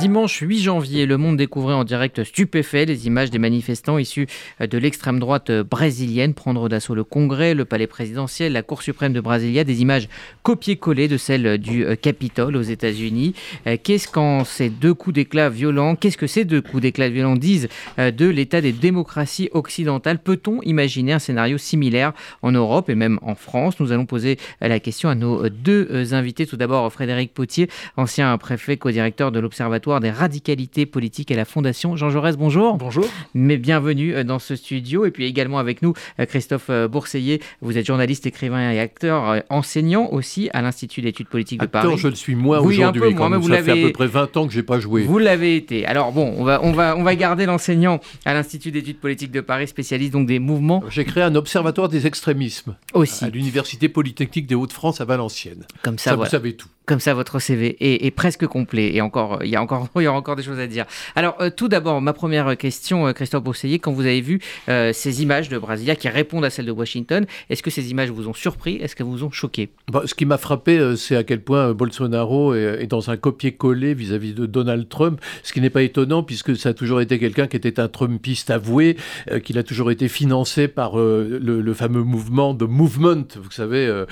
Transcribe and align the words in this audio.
Dimanche 0.00 0.38
8 0.38 0.60
janvier, 0.60 1.06
Le 1.06 1.16
Monde 1.16 1.36
découvrait 1.36 1.74
en 1.74 1.82
direct 1.82 2.22
stupéfait 2.22 2.84
les 2.84 3.08
images 3.08 3.30
des 3.30 3.40
manifestants 3.40 3.98
issus 3.98 4.28
de 4.60 4.78
l'extrême 4.78 5.18
droite 5.18 5.50
brésilienne 5.50 6.34
prendre 6.34 6.68
d'assaut 6.68 6.94
le 6.94 7.02
Congrès, 7.02 7.52
le 7.52 7.64
palais 7.64 7.88
présidentiel, 7.88 8.52
la 8.52 8.62
Cour 8.62 8.82
suprême 8.82 9.12
de 9.12 9.20
Brasilia, 9.20 9.64
des 9.64 9.82
images 9.82 10.08
copiées-collées 10.44 11.08
de 11.08 11.16
celles 11.16 11.58
du 11.58 11.84
Capitole 12.00 12.54
aux 12.54 12.62
États-Unis. 12.62 13.34
Qu'est-ce 13.82 14.06
qu'en 14.06 14.44
ces 14.44 14.70
deux 14.70 14.94
coups 14.94 15.14
d'éclat 15.14 15.50
violents, 15.50 15.96
qu'est-ce 15.96 16.16
que 16.16 16.28
ces 16.28 16.44
deux 16.44 16.62
coups 16.62 16.82
d'éclat 16.82 17.08
violents 17.08 17.34
disent 17.34 17.68
de 17.98 18.26
l'état 18.26 18.60
des 18.60 18.70
démocraties 18.70 19.48
occidentales? 19.50 20.20
Peut-on 20.20 20.62
imaginer 20.62 21.14
un 21.14 21.18
scénario 21.18 21.58
similaire 21.58 22.12
en 22.42 22.52
Europe 22.52 22.88
et 22.88 22.94
même 22.94 23.18
en 23.20 23.34
France? 23.34 23.80
Nous 23.80 23.90
allons 23.90 24.06
poser 24.06 24.38
la 24.60 24.78
question 24.78 25.08
à 25.08 25.16
nos 25.16 25.48
deux 25.48 26.14
invités. 26.14 26.46
Tout 26.46 26.56
d'abord, 26.56 26.92
Frédéric 26.92 27.34
Potier, 27.34 27.68
ancien 27.96 28.38
préfet 28.38 28.76
co-directeur 28.76 29.32
de 29.32 29.40
l'Observatoire 29.40 29.87
des 29.88 30.10
radicalités 30.10 30.84
politiques 30.86 31.30
à 31.30 31.36
la 31.36 31.44
Fondation 31.44 31.96
Jean 31.96 32.10
Jaurès. 32.10 32.36
Bonjour. 32.36 32.76
Bonjour. 32.76 33.06
Mais 33.34 33.56
bienvenue 33.56 34.14
euh, 34.14 34.22
dans 34.22 34.38
ce 34.38 34.54
studio. 34.54 35.06
Et 35.06 35.10
puis 35.10 35.24
également 35.24 35.58
avec 35.58 35.80
nous, 35.80 35.94
euh, 36.20 36.26
Christophe 36.26 36.66
euh, 36.68 36.88
Bourseiller. 36.88 37.40
Vous 37.62 37.78
êtes 37.78 37.86
journaliste, 37.86 38.26
écrivain 38.26 38.70
et 38.70 38.78
acteur, 38.78 39.42
enseignant 39.48 40.08
aussi 40.12 40.50
à 40.52 40.60
l'Institut 40.60 41.00
d'études 41.00 41.28
politiques 41.28 41.60
de 41.60 41.66
Paris. 41.66 41.96
je 41.96 42.08
le 42.08 42.14
suis 42.14 42.34
moins 42.34 42.58
aujourd'hui. 42.58 43.14
Quand 43.14 43.30
vous 43.38 43.48
ça 43.48 43.62
fait 43.62 43.70
à 43.72 43.76
peu 43.76 43.92
près 43.92 44.06
20 44.06 44.36
ans 44.36 44.46
que 44.46 44.52
j'ai 44.52 44.62
pas 44.62 44.78
joué. 44.78 45.02
Vous 45.04 45.18
l'avez 45.18 45.56
été. 45.56 45.86
Alors 45.86 46.12
bon, 46.12 46.34
on 46.36 46.44
va, 46.44 46.60
on 46.62 46.72
va, 46.72 46.96
on 46.96 47.02
va 47.02 47.16
garder 47.16 47.46
l'enseignant 47.46 48.00
à 48.26 48.34
l'Institut 48.34 48.70
d'études 48.70 49.00
politiques 49.00 49.32
de 49.32 49.40
Paris, 49.40 49.68
spécialiste 49.68 50.12
donc 50.12 50.26
des 50.26 50.38
mouvements. 50.38 50.82
J'ai 50.90 51.04
créé 51.04 51.22
un 51.22 51.34
observatoire 51.34 51.88
des 51.88 52.06
extrémismes. 52.06 52.76
Aussi. 52.92 53.24
À 53.24 53.30
l'Université 53.30 53.88
Polytechnique 53.88 54.46
des 54.46 54.54
Hauts-de-France 54.54 55.00
à 55.00 55.04
Valenciennes. 55.04 55.64
Comme 55.82 55.98
ça, 55.98 56.14
vous 56.14 56.26
savez 56.26 56.54
tout. 56.54 56.68
Comme 56.88 57.00
ça, 57.00 57.12
votre 57.12 57.38
CV 57.38 57.76
est, 57.80 58.10
presque 58.10 58.46
complet. 58.46 58.94
Et 58.94 59.02
encore, 59.02 59.40
il 59.44 59.50
y 59.50 59.56
a 59.56 59.62
encore, 59.62 59.88
il 59.96 60.04
y 60.04 60.06
aura 60.06 60.16
encore 60.16 60.36
des 60.36 60.42
choses 60.42 60.58
à 60.58 60.66
dire. 60.66 60.86
Alors, 61.14 61.36
euh, 61.38 61.50
tout 61.54 61.68
d'abord, 61.68 62.00
ma 62.00 62.14
première 62.14 62.56
question, 62.56 63.06
euh, 63.06 63.12
Christophe 63.12 63.44
Bousseiller, 63.44 63.78
quand 63.78 63.92
vous 63.92 64.06
avez 64.06 64.22
vu 64.22 64.40
euh, 64.70 64.94
ces 64.94 65.22
images 65.22 65.50
de 65.50 65.58
Brasilia 65.58 65.96
qui 65.96 66.08
répondent 66.08 66.46
à 66.46 66.50
celles 66.50 66.64
de 66.64 66.72
Washington, 66.72 67.26
est-ce 67.50 67.62
que 67.62 67.68
ces 67.68 67.90
images 67.90 68.10
vous 68.10 68.26
ont 68.26 68.32
surpris? 68.32 68.76
Est-ce 68.76 68.96
qu'elles 68.96 69.06
vous 69.06 69.22
ont 69.22 69.30
choqué? 69.30 69.68
Bah, 69.92 70.04
Ce 70.06 70.14
qui 70.14 70.24
m'a 70.24 70.38
frappé, 70.38 70.94
c'est 70.96 71.14
à 71.14 71.24
quel 71.24 71.42
point 71.42 71.74
Bolsonaro 71.74 72.54
est, 72.54 72.86
dans 72.86 73.10
un 73.10 73.18
copier-coller 73.18 73.92
vis-à-vis 73.92 74.32
de 74.32 74.46
Donald 74.46 74.88
Trump, 74.88 75.20
ce 75.42 75.52
qui 75.52 75.60
n'est 75.60 75.68
pas 75.68 75.82
étonnant 75.82 76.22
puisque 76.22 76.56
ça 76.56 76.70
a 76.70 76.72
toujours 76.72 77.02
été 77.02 77.18
quelqu'un 77.18 77.48
qui 77.48 77.58
était 77.58 77.80
un 77.80 77.88
Trumpiste 77.88 78.48
avoué, 78.48 78.96
qu'il 79.44 79.58
a 79.58 79.62
toujours 79.62 79.90
été 79.90 80.08
financé 80.08 80.68
par 80.68 80.96
le, 80.96 81.74
fameux 81.74 82.02
mouvement 82.02 82.54
de 82.54 82.64
Movement, 82.64 83.26
vous 83.36 83.50
savez, 83.50 84.04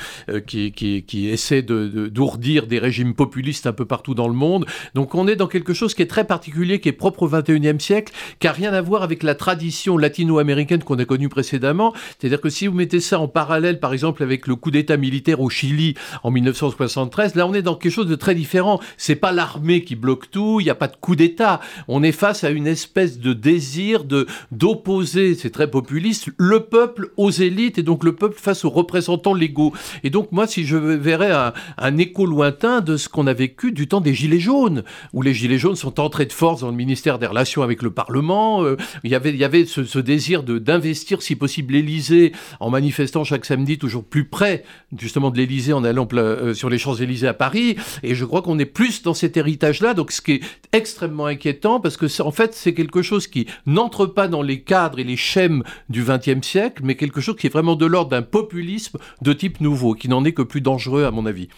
qui, 0.47 1.29
essaie 1.29 1.62
d'ourdir 1.62 2.66
des 2.67 2.78
régimes 2.78 3.14
populistes 3.14 3.67
un 3.67 3.72
peu 3.72 3.84
partout 3.84 4.14
dans 4.14 4.28
le 4.28 4.34
monde. 4.34 4.67
Donc 4.95 5.14
on 5.14 5.28
est 5.28 5.36
dans 5.36 5.47
quelque 5.47 5.75
chose 5.75 5.95
qui 5.95 6.03
est 6.03 6.06
très 6.06 6.25
particulier, 6.25 6.81
qui 6.81 6.89
est 6.89 6.92
propre 6.92 7.25
au 7.25 7.28
21e 7.28 7.78
siècle, 7.78 8.12
qui 8.39 8.47
n'a 8.47 8.53
rien 8.53 8.73
à 8.73 8.81
voir 8.81 9.03
avec 9.03 9.23
la 9.23 9.34
tradition 9.34 9.98
latino-américaine 9.98 10.83
qu'on 10.83 10.98
a 10.98 11.05
connue 11.05 11.28
précédemment. 11.28 11.95
C'est-à-dire 12.19 12.41
que 12.41 12.50
si 12.50 12.67
vous 12.67 12.75
mettez 12.75 13.00
ça 13.00 13.19
en 13.20 13.28
parallèle, 13.28 13.81
par 13.81 13.92
exemple, 13.92 14.23
avec 14.23 14.47
le 14.47 14.56
coup 14.56 14.70
d'État 14.70 14.97
militaire 14.97 15.41
au 15.41 15.50
Chili 15.50 15.95
en 16.23 16.31
1973, 16.31 17.34
là 17.34 17.47
on 17.47 17.55
est 17.55 17.62
dans 17.62 17.77
quelque 17.77 17.92
chose 17.92 18.08
de 18.08 18.14
très 18.14 18.34
différent. 18.34 18.80
C'est 18.97 19.17
pas 19.17 19.33
l'armée 19.33 19.84
qui 19.84 19.97
bloque 19.97 20.30
tout, 20.30 20.61
il 20.61 20.64
n'y 20.64 20.70
a 20.70 20.75
pas 20.75 20.89
de 20.89 20.97
coup 20.97 21.17
d'État. 21.17 21.61
On 21.89 22.03
est 22.03 22.12
face 22.12 22.45
à 22.45 22.51
une 22.51 22.67
espèce 22.67 23.19
de 23.19 23.33
désir 23.33 24.05
de 24.05 24.27
d'opposer, 24.53 25.34
c'est 25.34 25.51
très 25.51 25.70
populiste, 25.70 26.28
le 26.39 26.61
peuple 26.61 27.11
aux 27.17 27.30
élites 27.30 27.78
et 27.78 27.83
donc 27.83 28.05
le 28.05 28.14
peuple 28.14 28.39
face 28.39 28.64
aux 28.64 28.70
représentants 28.70 29.34
légaux. 29.34 29.73
Et 30.05 30.11
donc 30.11 30.33
moi, 30.33 30.47
si 30.47 30.64
je 30.64 30.77
verrais 30.77 31.33
un, 31.33 31.53
un 31.78 31.97
écho 31.98 32.27
lointain 32.27 32.56
de 32.57 32.97
ce 32.97 33.09
qu'on 33.09 33.27
a 33.27 33.35
vécu 33.35 33.73
du 33.73 33.87
temps 33.87 34.01
des 34.01 34.15
Gilets 34.15 34.41
jaunes, 34.41 34.83
où 35.12 35.23
les 35.23 35.35
Gilets 35.35 35.59
jaunes 35.59 35.77
sont 35.77 36.01
entrés 36.01 36.27
de 36.27 36.33
force 36.33 36.63
dans 36.63 36.71
le 36.71 36.77
ministère 36.77 37.19
des 37.19 37.27
Relations 37.27 37.63
avec 37.63 37.83
le 37.83 37.91
Parlement. 37.91 38.65
Euh, 38.65 38.77
il 39.05 39.11
y 39.11 39.15
avait, 39.15 39.31
il 39.31 39.37
y 39.37 39.45
avait 39.45 39.67
ce, 39.67 39.98
désir 39.98 40.43
d'investir, 40.43 41.23
si 41.23 41.37
possible, 41.37 41.75
l'Élysée 41.75 42.33
en 42.61 42.71
manifestant 42.71 43.25
chaque 43.25 43.45
samedi 43.45 43.79
toujours 43.79 44.05
plus 44.05 44.25
près, 44.25 44.64
justement, 44.98 45.30
de 45.30 45.36
l'Élysée 45.36 45.73
en 45.73 45.85
allant 45.85 46.08
euh, 46.14 46.55
sur 46.55 46.70
les 46.70 46.79
Champs-Élysées 46.79 47.29
à 47.29 47.35
Paris. 47.35 47.77
Et 48.03 48.14
je 48.14 48.25
crois 48.25 48.42
qu'on 48.42 48.59
est 48.59 48.64
plus 48.64 49.03
dans 49.03 49.14
cet 49.14 49.36
héritage-là, 49.36 49.95
donc 49.95 50.13
ce 50.13 50.23
qui 50.23 50.33
est 50.33 50.41
extrêmement 50.73 51.27
inquiétant, 51.27 51.80
parce 51.80 51.97
que 51.97 52.07
en 52.23 52.33
fait, 52.33 52.55
c'est 52.55 52.75
quelque 52.75 53.03
chose 53.03 53.27
qui 53.27 53.47
n'entre 53.67 54.07
pas 54.07 54.29
dans 54.29 54.42
les 54.42 54.61
cadres 54.63 54.98
et 54.98 55.05
les 55.05 55.17
schèmes 55.17 55.63
du 55.89 56.05
XXe 56.05 56.47
siècle, 56.47 56.83
mais 56.85 56.95
quelque 56.95 57.20
chose 57.20 57.36
qui 57.36 57.47
est 57.47 57.51
vraiment 57.51 57.77
de 57.77 57.86
l'ordre 57.86 58.11
d'un 58.11 58.23
populisme 58.23 58.98
de 59.23 59.33
type 59.33 59.61
nouveau, 59.61 59.95
qui 59.95 60.09
n'en 60.09 60.25
est 60.25 60.33
que 60.33 60.42
plus 60.42 60.61
dangereux, 60.61 61.05
à 61.05 61.11
mon 61.11 61.27
avis. 61.27 61.48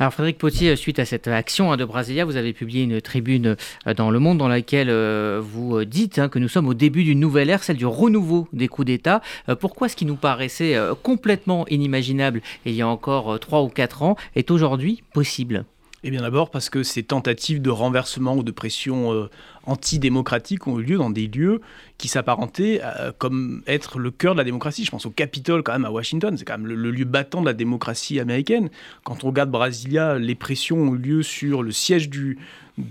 Alors 0.00 0.12
Frédéric 0.12 0.38
Potier, 0.38 0.76
suite 0.76 1.00
à 1.00 1.04
cette 1.04 1.26
action 1.26 1.72
hein, 1.72 1.76
de 1.76 1.84
Brasilia, 1.84 2.24
vous 2.24 2.36
avez 2.36 2.52
publié 2.52 2.84
une 2.84 3.00
tribune 3.00 3.56
euh, 3.88 3.94
dans 3.94 4.12
Le 4.12 4.20
Monde 4.20 4.38
dans 4.38 4.46
laquelle 4.46 4.90
euh, 4.90 5.40
vous 5.42 5.78
euh, 5.78 5.84
dites 5.84 6.20
hein, 6.20 6.28
que 6.28 6.38
nous 6.38 6.46
sommes 6.46 6.68
au 6.68 6.74
début 6.74 7.02
d'une 7.02 7.18
nouvelle 7.18 7.50
ère, 7.50 7.64
celle 7.64 7.78
du 7.78 7.86
renouveau 7.86 8.46
des 8.52 8.68
coups 8.68 8.86
d'État. 8.86 9.22
Pourquoi 9.58 9.88
ce 9.88 9.96
qui 9.96 10.04
nous 10.04 10.14
paraissait 10.14 10.76
complètement 11.02 11.66
inimaginable 11.66 12.42
il 12.64 12.74
y 12.74 12.82
a 12.82 12.86
encore 12.86 13.40
3 13.40 13.62
ou 13.62 13.68
4 13.68 14.02
ans 14.02 14.16
est 14.36 14.52
aujourd'hui 14.52 15.02
possible? 15.12 15.64
Eh 16.04 16.10
bien 16.10 16.22
d'abord 16.22 16.50
parce 16.50 16.70
que 16.70 16.84
ces 16.84 17.02
tentatives 17.02 17.60
de 17.60 17.70
renversement 17.70 18.36
ou 18.36 18.44
de 18.44 18.52
pression 18.52 19.12
euh, 19.12 19.28
antidémocratique 19.64 20.66
ont 20.68 20.78
eu 20.78 20.84
lieu 20.84 20.96
dans 20.96 21.10
des 21.10 21.26
lieux 21.26 21.60
qui 21.98 22.06
s'apparentaient 22.06 22.80
euh, 22.84 23.10
comme 23.18 23.62
être 23.66 23.98
le 23.98 24.12
cœur 24.12 24.34
de 24.34 24.38
la 24.38 24.44
démocratie. 24.44 24.84
Je 24.84 24.92
pense 24.92 25.06
au 25.06 25.10
Capitole 25.10 25.64
quand 25.64 25.72
même 25.72 25.84
à 25.84 25.90
Washington, 25.90 26.36
c'est 26.36 26.44
quand 26.44 26.58
même 26.58 26.68
le, 26.68 26.90
lieu 26.90 27.04
battant 27.04 27.40
de 27.40 27.46
la 27.46 27.52
démocratie 27.52 28.20
américaine. 28.20 28.70
Quand 29.02 29.24
on 29.24 29.28
regarde 29.28 29.50
Brasilia, 29.50 30.18
les 30.18 30.36
pressions 30.36 30.78
ont 30.78 30.94
eu 30.94 30.98
lieu 30.98 31.22
sur 31.24 31.64
le 31.64 31.72
siège 31.72 32.08
du, 32.08 32.38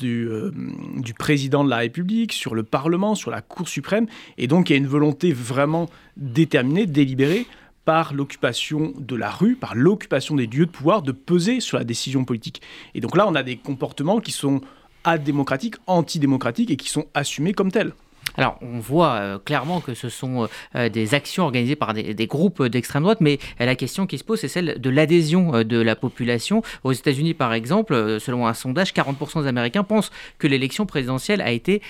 euh, 0.03 0.51
du, 0.97 1.13
président 1.13 1.63
de 1.63 1.69
la 1.69 1.78
République, 1.78 2.34
sur 2.34 2.56
le 2.56 2.63
Parlement, 2.63 3.16
sur 3.16 3.31
la 3.31 3.41
Cour 3.41 3.69
suprême. 3.69 4.07
Et 4.38 4.47
donc 4.47 4.69
il 4.69 4.74
y 4.74 4.75
a 4.75 4.79
une 4.79 4.88
volonté 4.88 5.31
vraiment 5.31 5.89
déterminée, 6.18 6.85
délibérée 6.85 7.45
par 7.88 8.14
l'occupation 8.14 8.92
de 8.98 9.16
la 9.16 9.30
rue, 9.30 9.56
par 9.56 9.74
l'occupation 9.74 10.36
des 10.36 10.46
lieux 10.46 10.66
de 10.66 10.72
pouvoir, 10.72 11.02
de 11.03 11.14
peser 11.14 11.62
sur 11.62 11.78
la 11.78 11.86
décision 11.86 12.25
politique. 12.25 12.62
Et 12.94 13.00
donc 13.00 13.16
là, 13.16 13.25
on 13.30 13.34
a 13.34 13.44
des 13.44 13.56
comportements 13.56 14.20
qui 14.20 14.34
sont 14.34 14.59
adémocratiques, 15.06 15.75
antidémocratiques 15.88 16.70
et 16.70 16.75
qui 16.75 16.90
sont 16.90 17.06
assumés 17.14 17.53
comme 17.53 17.72
tels. 17.72 17.94
Alors, 18.36 18.58
on 18.62 18.80
voit 18.80 19.14
euh, 19.14 19.40
clairement 19.40 19.82
que 19.82 19.94
ce 19.94 20.10
sont 20.10 20.44
euh, 20.44 20.48
euh, 20.76 20.90
des 20.90 21.16
actions 21.16 21.44
organisées 21.44 21.76
par 21.76 21.94
des, 21.94 22.28
groupes 22.28 22.64
d'extrême 22.64 23.04
droite, 23.04 23.20
mais 23.22 23.40
la 23.60 23.76
question 23.76 24.06
qui 24.06 24.18
se 24.18 24.24
pose, 24.24 24.40
c'est 24.40 24.48
celle 24.48 24.80
de 24.80 24.90
l'adhésion 24.90 25.64
de 25.64 25.78
la 25.78 25.96
population. 25.96 26.62
Aux 26.84 26.92
États-Unis, 26.92 27.34
par 27.34 27.54
exemple, 27.54 28.18
selon 28.20 28.48
un 28.48 28.54
sondage, 28.54 28.94
40% 28.94 29.44
des 29.44 29.48
Américains 29.48 29.84
pensent 29.84 30.12
que 30.40 30.48
l'élection 30.48 30.86
présidentielle 30.86 31.42
a 31.42 31.52
été 31.52 31.82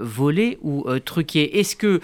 volée 0.00 0.58
ou 0.62 0.84
truquée. 1.04 1.58
Est-ce 1.58 1.76
que, 1.76 2.00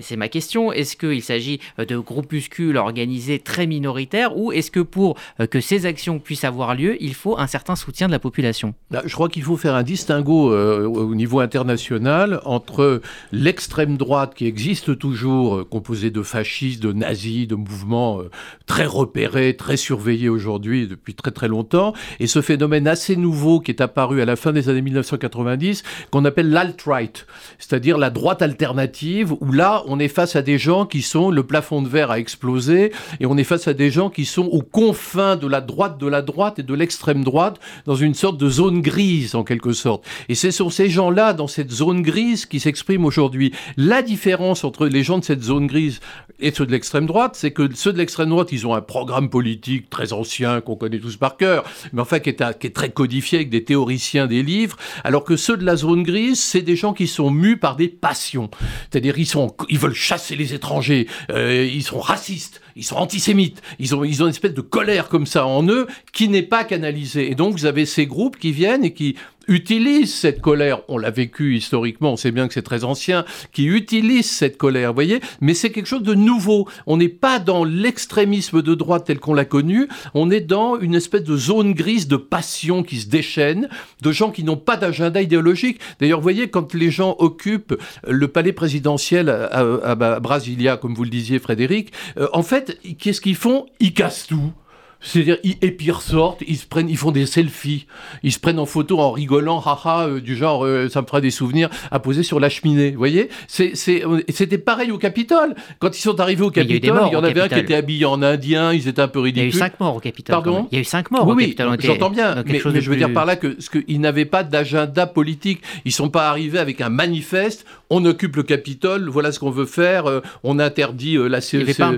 c'est 0.00 0.16
ma 0.16 0.28
question, 0.28 0.70
est-ce 0.72 0.96
qu'il 0.96 1.22
s'agit 1.22 1.60
de 1.78 1.96
groupuscules 1.96 2.76
organisés 2.76 3.38
très 3.38 3.66
minoritaires 3.66 4.36
ou 4.36 4.52
est-ce 4.52 4.70
que 4.70 4.80
pour 4.80 5.16
que 5.50 5.60
ces 5.60 5.86
actions 5.86 6.18
puissent 6.18 6.44
avoir 6.44 6.74
lieu, 6.74 7.02
il 7.02 7.14
faut 7.14 7.38
un 7.38 7.46
certain 7.46 7.76
soutien 7.76 8.06
de 8.06 8.12
la 8.12 8.18
population? 8.18 8.74
Bah, 8.90 9.02
Je 9.06 9.14
crois 9.14 9.30
qu'il 9.30 9.42
faut 9.42 9.56
faire 9.56 9.74
un 9.74 9.82
distinguo 9.82 10.52
au 10.52 11.14
niveau 11.14 11.40
international 11.40 12.40
entre 12.44 13.00
l'extrême 13.32 13.96
droite 13.96 14.34
qui 14.34 14.46
existe 14.46 14.98
toujours, 14.98 15.56
euh, 15.56 15.64
composée 15.64 16.10
de 16.10 16.22
fascistes, 16.22 16.82
de 16.82 16.92
nazis, 16.92 17.46
de 17.46 17.54
mouvements 17.54 18.20
euh, 18.20 18.30
très 18.66 18.86
repérés, 18.86 19.56
très 19.56 19.76
surveillés 19.76 20.28
aujourd'hui 20.28 20.86
depuis 20.86 21.14
très 21.14 21.30
très 21.30 21.48
longtemps, 21.48 21.92
et 22.18 22.26
ce 22.26 22.40
phénomène 22.40 22.88
assez 22.88 23.16
nouveau 23.16 23.60
qui 23.60 23.70
est 23.70 23.80
apparu 23.80 24.20
à 24.20 24.24
la 24.24 24.36
fin 24.36 24.52
des 24.52 24.68
années 24.68 24.82
1990, 24.82 25.82
qu'on 26.10 26.24
appelle 26.24 26.50
l'alt-right, 26.50 27.26
c'est-à-dire 27.58 27.98
la 27.98 28.10
droite 28.10 28.42
alternative, 28.42 29.32
où 29.40 29.52
là 29.52 29.82
on 29.86 29.98
est 29.98 30.08
face 30.08 30.36
à 30.36 30.42
des 30.42 30.58
gens 30.58 30.86
qui 30.86 31.02
sont, 31.02 31.30
le 31.30 31.44
plafond 31.44 31.82
de 31.82 31.88
verre 31.88 32.10
a 32.10 32.18
explosé, 32.18 32.92
et 33.20 33.26
on 33.26 33.36
est 33.36 33.44
face 33.44 33.68
à 33.68 33.74
des 33.74 33.90
gens 33.90 34.10
qui 34.10 34.24
sont 34.24 34.46
aux 34.46 34.62
confins 34.62 35.36
de 35.36 35.46
la 35.46 35.60
droite, 35.60 35.98
de 35.98 36.06
la 36.06 36.22
droite 36.22 36.58
et 36.58 36.62
de 36.62 36.74
l'extrême 36.74 37.24
droite, 37.24 37.60
dans 37.86 37.94
une 37.94 38.14
sorte 38.14 38.38
de 38.38 38.48
zone 38.48 38.80
grise 38.80 39.34
en 39.34 39.44
quelque 39.44 39.72
sorte. 39.72 40.04
Et 40.28 40.34
ce 40.34 40.50
sont 40.50 40.70
ces 40.70 40.88
gens-là, 40.88 41.32
dans 41.32 41.46
cette 41.46 41.70
zone 41.70 42.02
grise, 42.02 42.46
qui 42.46 42.60
s'expriment 42.60 43.04
aujourd'hui 43.04 43.19
aujourd'hui. 43.20 43.52
La 43.76 44.02
différence 44.02 44.64
entre 44.64 44.86
les 44.86 45.02
gens 45.02 45.18
de 45.18 45.24
cette 45.24 45.42
zone 45.42 45.66
grise 45.66 46.00
et 46.38 46.52
ceux 46.52 46.64
de 46.64 46.72
l'extrême 46.72 47.06
droite, 47.06 47.36
c'est 47.36 47.50
que 47.50 47.68
ceux 47.74 47.92
de 47.92 47.98
l'extrême 47.98 48.30
droite, 48.30 48.48
ils 48.50 48.66
ont 48.66 48.74
un 48.74 48.80
programme 48.80 49.28
politique 49.28 49.90
très 49.90 50.12
ancien 50.12 50.62
qu'on 50.62 50.74
connaît 50.76 50.98
tous 50.98 51.16
par 51.16 51.36
cœur, 51.36 51.64
mais 51.92 52.00
enfin 52.00 52.18
qui 52.18 52.30
est, 52.30 52.58
qui 52.58 52.66
est, 52.66 52.74
très 52.74 52.90
codifié 52.90 53.38
avec 53.38 53.50
des 53.50 53.62
théoriciens 53.62 54.26
des 54.26 54.42
livres, 54.42 54.76
alors 55.04 55.24
que 55.24 55.36
ceux 55.36 55.58
de 55.58 55.66
la 55.66 55.76
zone 55.76 56.02
grise, 56.02 56.40
c'est 56.40 56.62
des 56.62 56.76
gens 56.76 56.94
qui 56.94 57.06
sont 57.06 57.30
mus 57.30 57.58
par 57.58 57.76
des 57.76 57.88
passions. 57.88 58.50
C'est-à-dire 58.90 59.16
ils 59.18 59.78
veulent 59.78 59.94
chasser 59.94 60.34
les 60.34 60.54
étrangers, 60.54 61.06
euh, 61.30 61.68
ils 61.70 61.82
sont 61.82 62.00
racistes, 62.00 62.62
ils 62.76 62.84
sont 62.84 62.96
antisémites, 62.96 63.62
ils 63.78 63.94
ont, 63.94 64.04
ils 64.04 64.22
ont 64.22 64.26
une 64.26 64.30
espèce 64.30 64.54
de 64.54 64.60
colère 64.60 65.08
comme 65.08 65.26
ça 65.26 65.46
en 65.46 65.66
eux 65.68 65.86
qui 66.12 66.28
n'est 66.28 66.42
pas 66.42 66.64
canalisée. 66.64 67.30
Et 67.30 67.34
donc 67.34 67.54
vous 67.54 67.66
avez 67.66 67.86
ces 67.86 68.06
groupes 68.06 68.38
qui 68.38 68.52
viennent 68.52 68.84
et 68.84 68.92
qui 68.92 69.16
utilisent 69.50 70.14
cette 70.14 70.40
colère, 70.40 70.80
on 70.88 70.96
l'a 70.96 71.10
vécu 71.10 71.56
historiquement, 71.56 72.12
on 72.12 72.16
sait 72.16 72.30
bien 72.30 72.46
que 72.46 72.54
c'est 72.54 72.62
très 72.62 72.84
ancien, 72.84 73.24
qui 73.52 73.66
utilisent 73.66 74.30
cette 74.30 74.56
colère, 74.56 74.90
vous 74.90 74.94
voyez, 74.94 75.20
mais 75.40 75.54
c'est 75.54 75.70
quelque 75.70 75.86
chose 75.86 76.04
de 76.04 76.14
nouveau. 76.14 76.68
On 76.86 76.96
n'est 76.96 77.08
pas 77.08 77.38
dans 77.40 77.64
l'extrémisme 77.64 78.62
de 78.62 78.74
droite 78.74 79.04
tel 79.06 79.18
qu'on 79.18 79.34
l'a 79.34 79.44
connu, 79.44 79.88
on 80.14 80.30
est 80.30 80.40
dans 80.40 80.78
une 80.78 80.94
espèce 80.94 81.24
de 81.24 81.36
zone 81.36 81.74
grise 81.74 82.06
de 82.06 82.16
passion 82.16 82.82
qui 82.82 83.00
se 83.00 83.08
déchaîne, 83.08 83.68
de 84.02 84.12
gens 84.12 84.30
qui 84.30 84.44
n'ont 84.44 84.56
pas 84.56 84.76
d'agenda 84.76 85.20
idéologique. 85.20 85.80
D'ailleurs, 85.98 86.20
vous 86.20 86.24
voyez, 86.24 86.48
quand 86.48 86.72
les 86.74 86.90
gens 86.90 87.16
occupent 87.18 87.74
le 88.06 88.28
palais 88.28 88.52
présidentiel 88.52 89.28
à, 89.28 90.20
Brasilia, 90.20 90.76
comme 90.76 90.94
vous 90.94 91.04
le 91.04 91.10
disiez, 91.10 91.40
Frédéric, 91.40 91.92
euh, 92.18 92.28
en 92.32 92.42
fait, 92.42 92.59
qu'est-ce 92.98 93.20
qu'ils 93.20 93.36
font? 93.36 93.66
Ils 93.80 93.94
cassent 93.94 94.26
tout. 94.26 94.52
C'est-à-dire, 95.00 95.38
et 95.44 95.70
puis 95.70 95.86
ils 95.86 95.92
ressortent, 95.92 96.42
ils 96.46 96.56
se 96.56 96.66
prennent, 96.66 96.88
ils 96.88 96.96
font 96.96 97.10
des 97.10 97.24
selfies, 97.24 97.86
ils 98.22 98.32
se 98.32 98.38
prennent 98.38 98.58
en 98.58 98.66
photo 98.66 99.00
en 99.00 99.10
rigolant, 99.10 99.62
haha, 99.64 100.06
euh, 100.06 100.20
du 100.20 100.36
genre, 100.36 100.64
euh, 100.64 100.88
ça 100.88 101.00
me 101.00 101.06
fera 101.06 101.22
des 101.22 101.30
souvenirs 101.30 101.70
à 101.90 102.00
poser 102.00 102.22
sur 102.22 102.38
la 102.38 102.50
cheminée. 102.50 102.90
Vous 102.90 102.98
voyez? 102.98 103.30
C'était 103.48 104.58
pareil 104.58 104.90
au 104.90 104.98
Capitole. 104.98 105.54
Quand 105.78 105.96
ils 105.96 106.02
sont 106.02 106.20
arrivés 106.20 106.44
au 106.44 106.50
Capitole, 106.50 107.00
il 107.06 107.12
y, 107.12 107.16
en 107.16 107.24
avait 107.24 107.40
un 107.40 107.48
qui 107.48 107.58
était 107.58 107.74
habillé 107.74 108.04
en 108.04 108.22
indien, 108.22 108.74
ils 108.74 108.88
étaient 108.88 109.00
un 109.00 109.08
peu 109.08 109.20
ridicules. 109.20 109.48
Il 109.48 109.52
y 109.52 109.54
a 109.54 109.56
eu 109.56 109.58
cinq 109.58 109.80
morts 109.80 109.96
au 109.96 110.00
Capitole. 110.00 110.34
Pardon? 110.34 110.68
Il 110.70 110.74
y 110.74 110.78
a 110.78 110.82
eu 110.82 110.84
cinq 110.84 111.10
morts 111.10 111.26
oui, 111.26 111.32
au 111.32 111.38
Capitole. 111.38 111.68
Oui, 111.70 111.76
j'entends 111.80 112.10
bien. 112.10 112.44
Mais, 112.46 112.58
je 112.58 112.90
veux 112.90 112.96
dire 112.96 113.12
par 113.12 113.24
là 113.24 113.36
que 113.36 113.56
ce 113.58 113.70
qu'ils 113.70 114.00
n'avaient 114.00 114.26
pas 114.26 114.44
d'agenda 114.44 115.06
politique. 115.06 115.62
Ils 115.84 115.92
sont 115.92 116.10
pas 116.10 116.28
arrivés 116.28 116.58
avec 116.58 116.82
un 116.82 116.90
manifeste. 116.90 117.64
On 117.88 118.04
occupe 118.04 118.36
le 118.36 118.42
Capitole. 118.42 119.08
Voilà 119.08 119.32
ce 119.32 119.38
qu'on 119.38 119.50
veut 119.50 119.66
faire. 119.66 120.06
Euh, 120.06 120.20
on 120.44 120.58
interdit 120.58 121.16
la 121.16 121.40
CNN. 121.40 121.96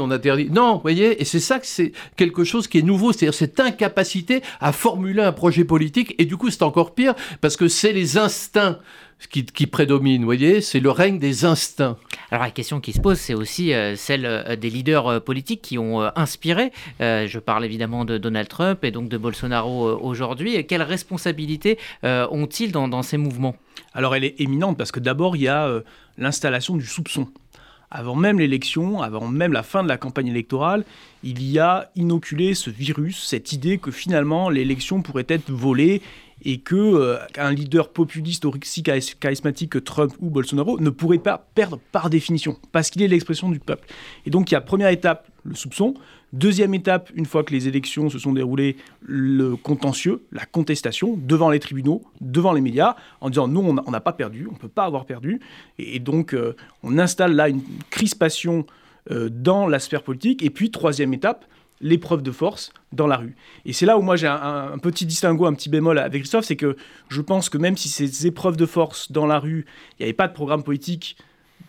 On 0.00 0.10
interdit. 0.10 0.50
Non, 0.50 0.74
vous 0.74 0.82
voyez? 0.82 1.24
C'est 1.30 1.40
ça 1.40 1.60
que 1.60 1.66
c'est 1.66 1.92
quelque 2.16 2.42
chose 2.42 2.66
qui 2.66 2.78
est 2.78 2.82
nouveau, 2.82 3.12
c'est-à-dire 3.12 3.34
cette 3.34 3.60
incapacité 3.60 4.42
à 4.60 4.72
formuler 4.72 5.22
un 5.22 5.32
projet 5.32 5.64
politique. 5.64 6.14
Et 6.18 6.24
du 6.24 6.36
coup, 6.36 6.50
c'est 6.50 6.62
encore 6.62 6.92
pire 6.92 7.14
parce 7.40 7.56
que 7.56 7.68
c'est 7.68 7.92
les 7.92 8.18
instincts 8.18 8.80
qui, 9.30 9.44
qui 9.44 9.66
prédominent, 9.66 10.20
vous 10.20 10.26
voyez, 10.26 10.60
c'est 10.60 10.80
le 10.80 10.90
règne 10.90 11.18
des 11.18 11.44
instincts. 11.44 11.96
Alors 12.30 12.44
la 12.44 12.50
question 12.50 12.80
qui 12.80 12.92
se 12.92 13.00
pose, 13.00 13.18
c'est 13.18 13.34
aussi 13.34 13.72
euh, 13.72 13.94
celle 13.94 14.24
euh, 14.24 14.56
des 14.56 14.70
leaders 14.70 15.06
euh, 15.06 15.20
politiques 15.20 15.62
qui 15.62 15.78
ont 15.78 16.00
inspiré. 16.16 16.72
je 16.98 17.38
parle 17.38 17.64
évidemment 17.64 18.04
de 18.04 18.18
Donald 18.18 18.48
Trump 18.48 18.82
et 18.82 18.90
donc 18.90 19.08
de 19.08 19.18
Bolsonaro 19.18 19.98
aujourd'hui. 20.00 20.66
Quelle 20.66 20.82
responsabilité 20.82 21.78
ont-ils 22.02 22.72
dans, 22.72 22.88
dans, 22.88 23.02
ces 23.02 23.18
mouvements? 23.18 23.56
Alors 23.94 24.16
elle 24.16 24.24
est 24.24 24.40
éminente 24.40 24.76
parce 24.78 24.90
que 24.90 25.00
d'abord 25.00 25.36
il 25.36 25.42
y 25.42 25.48
a 25.48 25.68
l'installation 26.18 26.76
du 26.76 26.86
soupçon 26.86 27.28
avant 27.90 28.14
même 28.14 28.38
l'élection, 28.38 29.02
avant 29.02 29.26
même 29.26 29.52
la 29.52 29.62
fin 29.62 29.82
de 29.82 29.88
la 29.88 29.96
campagne 29.96 30.28
électorale, 30.28 30.84
il 31.22 31.42
y 31.42 31.58
a 31.58 31.90
inoculé 31.96 32.54
ce 32.54 32.70
virus, 32.70 33.24
cette 33.24 33.52
idée 33.52 33.78
que 33.78 33.90
finalement 33.90 34.48
l'élection 34.48 35.02
pourrait 35.02 35.26
être 35.28 35.50
volée 35.50 36.00
et 36.42 36.58
que 36.58 36.76
euh, 36.76 37.18
un 37.36 37.52
leader 37.52 37.90
populiste 37.90 38.44
aussi 38.44 38.82
charismatique 38.82 39.72
que 39.72 39.78
Trump 39.78 40.14
ou 40.20 40.30
Bolsonaro 40.30 40.80
ne 40.80 40.90
pourrait 40.90 41.18
pas 41.18 41.46
perdre 41.54 41.78
par 41.92 42.08
définition, 42.08 42.56
parce 42.72 42.90
qu'il 42.90 43.02
est 43.02 43.08
l'expression 43.08 43.50
du 43.50 43.58
peuple. 43.58 43.86
Et 44.24 44.30
donc 44.30 44.50
il 44.50 44.54
y 44.54 44.56
a 44.56 44.60
première 44.60 44.88
étape, 44.88 45.28
le 45.44 45.54
soupçon. 45.54 45.94
Deuxième 46.32 46.74
étape, 46.74 47.10
une 47.14 47.26
fois 47.26 47.42
que 47.42 47.52
les 47.52 47.66
élections 47.66 48.08
se 48.08 48.18
sont 48.18 48.32
déroulées, 48.32 48.76
le 49.02 49.56
contentieux, 49.56 50.22
la 50.30 50.46
contestation 50.46 51.16
devant 51.16 51.50
les 51.50 51.58
tribunaux, 51.58 52.04
devant 52.20 52.52
les 52.52 52.60
médias, 52.60 52.94
en 53.20 53.30
disant 53.30 53.48
nous, 53.48 53.60
on 53.60 53.90
n'a 53.90 54.00
pas 54.00 54.12
perdu, 54.12 54.46
on 54.48 54.52
ne 54.52 54.58
peut 54.58 54.68
pas 54.68 54.84
avoir 54.84 55.06
perdu. 55.06 55.40
Et, 55.78 55.98
donc, 55.98 56.32
euh, 56.32 56.54
on 56.84 56.98
installe 56.98 57.34
là 57.34 57.48
une 57.48 57.62
crispation 57.90 58.64
euh, 59.10 59.28
dans 59.28 59.66
la 59.66 59.80
sphère 59.80 60.02
politique. 60.04 60.44
Et 60.44 60.50
puis, 60.50 60.70
troisième 60.70 61.12
étape, 61.14 61.46
l'épreuve 61.80 62.22
de 62.22 62.30
force 62.30 62.72
dans 62.92 63.08
la 63.08 63.16
rue. 63.16 63.34
Et 63.64 63.72
c'est 63.72 63.86
là 63.86 63.98
où 63.98 64.02
moi 64.02 64.14
j'ai 64.16 64.26
un, 64.26 64.78
petit 64.78 65.06
distinguo, 65.06 65.46
un 65.46 65.54
petit 65.54 65.68
bémol 65.68 65.98
avec 65.98 66.22
Christophe, 66.22 66.44
c'est 66.44 66.56
que 66.56 66.76
je 67.08 67.22
pense 67.22 67.48
que 67.48 67.58
même 67.58 67.76
si 67.76 67.88
ces 67.88 68.26
épreuves 68.26 68.56
de 68.56 68.66
force 68.66 69.10
dans 69.10 69.26
la 69.26 69.38
rue, 69.38 69.64
il 69.98 70.02
n'y 70.02 70.04
avait 70.04 70.12
pas 70.12 70.28
de 70.28 70.34
programme 70.34 70.62
politique 70.62 71.16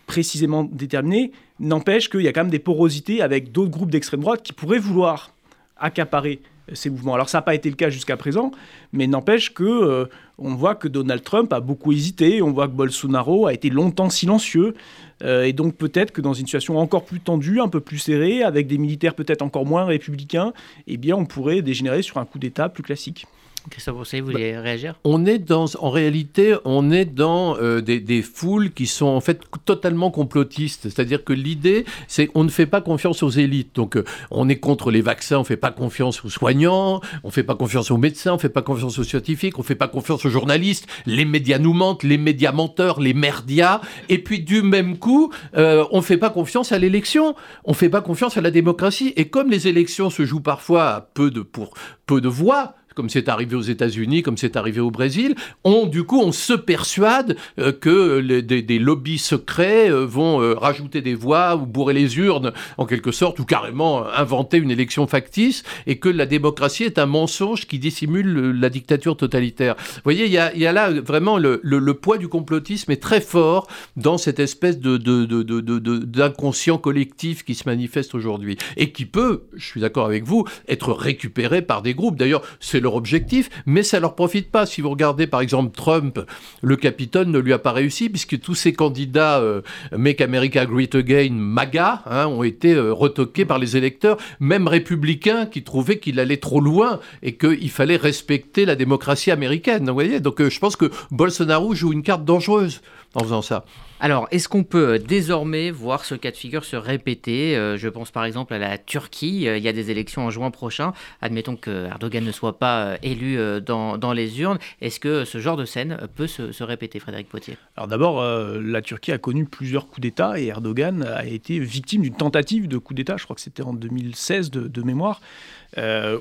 précisément 0.08 0.64
déterminé, 0.64 1.32
n'empêche 1.60 2.10
qu'il 2.10 2.22
y 2.22 2.28
a 2.28 2.34
quand 2.34 2.42
même 2.42 2.52
des 2.52 2.60
porosités 2.60 3.22
avec 3.22 3.52
d'autres 3.52 3.72
groupes 3.72 3.92
d'extrême 3.92 4.22
droite 4.22 4.42
qui 4.44 4.54
pourraient 4.54 4.80
vouloir 4.80 5.32
accaparer 5.78 6.40
euh, 6.70 6.76
ces 6.76 6.90
mouvements. 6.90 7.14
Alors 7.14 7.30
ça 7.30 7.40
n'a 7.40 7.42
pas 7.44 7.56
été 7.56 7.70
le 7.70 7.76
cas 7.76 7.90
jusqu'à 7.90 8.18
présent, 8.18 8.52
mais 8.94 9.08
n'empêche 9.08 9.54
que 9.54 9.64
euh, 9.64 10.06
on 10.38 10.56
voit 10.56 10.76
que 10.76 10.88
Donald 10.88 11.24
Trump 11.24 11.52
a 11.54 11.60
beaucoup 11.60 11.92
hésité, 11.92 12.42
on 12.42 12.52
voit 12.52 12.68
que 12.68 12.74
Bolsonaro 12.74 13.48
a 13.48 13.54
été 13.54 13.70
longtemps 13.70 14.10
silencieux, 14.10 14.76
euh, 15.24 15.44
et 15.44 15.54
donc 15.54 15.76
peut-être 15.76 16.12
que 16.12 16.22
dans 16.22 16.34
une 16.34 16.46
situation 16.46 16.78
encore 16.78 17.06
plus 17.06 17.20
tendue, 17.20 17.60
un 17.60 17.68
peu 17.68 17.80
plus 17.80 17.98
serrée, 17.98 18.44
avec 18.44 18.68
des 18.68 18.78
militaires 18.78 19.16
peut-être 19.16 19.42
encore 19.42 19.66
moins 19.66 19.86
républicains, 19.86 20.54
eh 20.88 20.98
bien 20.98 21.16
on 21.16 21.26
pourrait 21.26 21.62
dégénérer 21.62 22.02
sur 22.02 22.18
un 22.18 22.26
coup 22.26 22.40
d'État 22.40 22.70
plus 22.70 22.84
classique. 22.84 23.28
Christophe 23.70 23.96
vous 23.96 24.26
voulez 24.26 24.54
bah, 24.54 24.62
réagir? 24.62 24.96
On 25.04 25.26
est 25.26 25.38
dans, 25.38 25.66
en 25.80 25.90
réalité, 25.90 26.56
on 26.66 26.90
est 26.92 27.06
dans 27.06 27.58
euh, 27.58 27.82
des, 27.82 28.22
foules 28.22 28.72
qui 28.72 28.88
sont 28.88 29.06
en 29.06 29.22
fait 29.22 29.42
totalement 29.66 30.10
complotistes. 30.10 30.84
C'est-à-dire 30.84 31.24
que 31.24 31.34
l'idée, 31.34 31.86
c'est 32.08 32.28
qu'on 32.28 32.44
ne 32.44 32.50
fait 32.50 32.66
pas 32.66 32.82
confiance 32.82 33.22
aux 33.24 33.30
élites. 33.30 33.76
Donc, 33.76 33.98
euh, 33.98 34.04
on 34.32 34.50
est 34.50 34.58
contre 34.58 34.90
les 34.90 35.02
vaccins, 35.02 35.38
on 35.38 35.42
ne 35.42 35.46
fait 35.46 35.58
pas 35.58 35.72
confiance 35.72 36.26
aux 36.26 36.30
soignants, 36.30 37.02
on 37.24 37.28
ne 37.28 37.32
fait 37.32 37.44
pas 37.44 37.56
confiance 37.56 37.92
aux 37.92 37.98
médecins, 37.98 38.32
on 38.32 38.36
ne 38.36 38.42
fait 38.42 38.50
pas 38.50 38.62
confiance 38.62 38.98
aux 38.98 39.04
scientifiques, 39.04 39.58
on 39.60 39.62
ne 39.62 39.68
fait 39.68 39.76
pas 39.76 39.88
confiance 39.88 40.26
aux 40.26 40.30
journalistes. 40.30 40.88
Les 41.06 41.26
médias 41.26 41.60
nous 41.60 41.74
mentent, 41.74 42.04
les 42.04 42.18
médias 42.18 42.52
menteurs, 42.52 43.00
les 43.00 43.14
merdias. 43.14 43.82
Et 44.10 44.18
puis, 44.18 44.40
du 44.40 44.64
même 44.64 44.98
coup, 44.98 45.32
euh, 45.56 45.86
on 45.92 45.98
ne 45.98 46.04
fait 46.04 46.18
pas 46.18 46.32
confiance 46.32 46.72
à 46.72 46.80
l'élection, 46.80 47.36
on 47.66 47.72
ne 47.72 47.76
fait 47.76 47.90
pas 47.90 48.02
confiance 48.02 48.38
à 48.38 48.42
la 48.42 48.52
démocratie. 48.52 49.14
Et 49.18 49.26
comme 49.26 49.50
les 49.50 49.68
élections 49.68 50.10
se 50.10 50.26
jouent 50.26 50.42
parfois 50.42 50.90
à 50.90 51.02
peu 51.02 51.30
de, 51.30 51.42
pour 51.42 51.74
peu 52.06 52.22
de 52.22 52.28
voix, 52.28 52.76
comme 52.96 53.10
c'est 53.10 53.30
arrivé 53.30 53.56
aux 53.56 53.62
États-Unis, 53.62 54.22
comme 54.24 54.38
c'est 54.38 54.56
arrivé 54.56 54.80
au 54.80 54.92
Brésil, 54.92 55.36
on, 55.64 55.86
du 55.86 56.04
coup, 56.04 56.20
on 56.20 56.32
se 56.32 56.54
persuade 56.54 57.38
euh, 57.60 57.72
que 57.72 58.20
des, 58.22 58.80
lobbies 58.80 59.18
secrets 59.18 59.90
euh, 59.90 60.06
vont 60.06 60.42
euh, 60.42 60.54
rajouter 60.54 61.02
des 61.02 61.16
voix 61.16 61.56
ou 61.56 61.66
bourrer 61.66 61.94
les 61.94 62.18
urnes, 62.18 62.52
en 62.78 62.86
quelque 62.86 63.12
sorte, 63.12 63.40
ou 63.40 63.46
carrément 63.46 64.06
inventer 64.08 64.58
une 64.58 64.72
élection 64.72 65.08
factice, 65.08 65.64
et 65.88 66.00
que 66.00 66.10
la 66.10 66.26
démocratie 66.26 66.84
est 66.84 67.00
un 67.00 67.06
mensonge 67.06 67.68
qui 67.68 67.80
dissimule 67.80 68.52
la 68.60 68.70
dictature 68.70 69.16
totalitaire. 69.16 69.76
Vous 69.78 70.02
voyez, 70.04 70.26
il 70.26 70.32
y 70.32 70.38
a, 70.38 70.72
là 70.72 70.90
vraiment 70.90 71.38
le, 71.38 71.92
poids 71.94 72.18
du 72.18 72.28
complotisme 72.28 72.92
est 72.92 73.02
très 73.02 73.22
fort 73.22 73.68
dans 73.96 74.18
cette 74.18 74.40
espèce 74.40 74.80
de, 74.80 74.98
d'inconscient 74.98 76.78
collectif 76.78 77.44
qui 77.44 77.56
se 77.56 77.68
manifeste 77.68 78.16
aujourd'hui, 78.16 78.58
et 78.78 78.92
qui 78.92 79.06
peut, 79.06 79.44
je 79.56 79.66
suis 79.66 79.82
d'accord 79.82 80.06
avec 80.06 80.24
vous, 80.24 80.46
être 80.68 80.94
récupéré 80.94 81.62
par 81.62 81.82
des 81.82 81.94
groupes. 81.94 82.18
D'ailleurs, 82.18 82.42
c'est 82.60 82.81
leur 82.82 82.96
objectif, 82.96 83.50
mais 83.66 83.84
ça 83.84 84.00
leur 84.00 84.16
profite 84.16 84.52
pas. 84.52 84.66
Si 84.66 84.82
vous 84.82 84.90
regardez 84.90 85.28
par 85.28 85.42
exemple 85.42 85.76
Trump, 85.76 86.20
le 86.62 86.76
Capitole 86.76 87.28
ne 87.28 87.40
lui 87.40 87.54
a 87.54 87.60
pas 87.60 87.72
réussi 87.72 88.10
puisque 88.10 88.40
tous 88.40 88.56
ces 88.56 88.74
candidats 88.74 89.40
euh, 89.40 89.62
Make 89.96 90.22
America 90.22 90.66
Great 90.66 90.96
Again, 90.96 91.32
MAGA, 91.32 92.04
hein, 92.06 92.28
ont 92.28 92.44
été 92.44 92.74
euh, 92.74 92.94
retoqués 92.94 93.46
par 93.46 93.60
les 93.60 93.78
électeurs, 93.78 94.18
même 94.40 94.68
républicains 94.68 95.46
qui 95.46 95.64
trouvaient 95.64 96.00
qu'il 96.00 96.20
allait 96.20 96.38
trop 96.38 96.60
loin 96.60 97.00
et 97.24 97.36
qu'il 97.36 97.70
fallait 97.70 97.96
respecter 97.96 98.66
la 98.66 98.76
démocratie 98.76 99.32
américaine. 99.32 99.88
Vous 99.88 99.94
voyez 99.94 100.20
Donc 100.20 100.42
euh, 100.42 100.50
je 100.50 100.60
pense 100.60 100.76
que 100.76 100.92
Bolsonaro 101.12 101.74
joue 101.74 101.94
une 101.94 102.04
carte 102.04 102.26
dangereuse 102.26 102.82
en 103.16 103.22
faisant 103.22 103.42
ça. 103.42 103.66
Alors, 104.04 104.28
est-ce 104.32 104.50
qu'on 104.50 104.64
peut 104.64 104.94
euh, 104.94 104.98
désormais 104.98 105.70
voir 105.70 106.06
ce 106.06 106.16
cas 106.16 106.32
de 106.32 106.36
figure 106.36 106.66
se 106.66 106.76
répéter 106.76 107.56
euh, 107.56 107.78
Je 107.78 107.88
pense 107.88 108.10
par 108.10 108.26
exemple 108.26 108.52
à 108.56 108.58
la 108.58 108.80
Turquie. 108.80 109.48
Euh, 109.48 109.58
il 109.58 109.64
y 109.64 109.68
a 109.68 109.74
des 109.74 109.92
élections 109.92 110.26
en 110.26 110.32
juin 110.32 110.50
prochain. 110.50 110.94
Admettons 111.22 111.56
que 111.56 111.86
Erdogan 111.86 112.24
ne 112.24 112.32
soit 112.32 112.58
pas 112.58 112.98
élu 113.04 113.38
dans, 113.62 114.14
les 114.14 114.42
urnes. 114.42 114.58
Est-ce 114.82 115.00
que 115.00 115.24
ce 115.24 115.38
genre 115.38 115.56
de 115.56 115.66
scène 115.66 116.00
peut 116.16 116.26
se, 116.26 116.64
répéter, 116.64 117.00
Frédéric 117.00 117.30
Potier? 117.30 117.58
Alors 117.78 117.88
d'abord, 117.88 118.24
la 118.24 118.82
Turquie 118.82 119.12
a 119.12 119.20
connu 119.20 119.46
plusieurs 119.46 119.88
coups 119.88 120.02
d'État 120.02 120.40
et 120.40 120.48
Erdogan 120.48 121.04
a 121.04 121.26
été 121.26 121.60
victime 121.60 122.02
d'une 122.02 122.16
tentative 122.16 122.68
de 122.68 122.78
coup 122.80 122.94
d'État. 122.94 123.18
Je 123.18 123.26
crois 123.26 123.36
que 123.36 123.42
c'était 123.42 123.64
en 123.64 123.74
2016 123.74 124.50
de, 124.52 124.82
mémoire. 124.82 125.22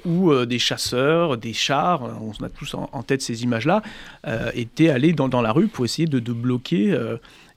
Où 0.04 0.34
des 0.46 0.58
chasseurs, 0.58 1.36
des 1.36 1.52
chars, 1.52 2.02
on 2.22 2.44
a 2.44 2.48
tous 2.48 2.74
en, 2.74 3.02
tête 3.02 3.22
ces 3.22 3.42
images-là, 3.42 3.82
étaient 4.54 4.90
allés 4.90 5.12
dans, 5.12 5.42
la 5.42 5.52
rue 5.52 5.68
pour 5.68 5.84
essayer 5.84 6.06
de, 6.06 6.32
bloquer 6.32 6.96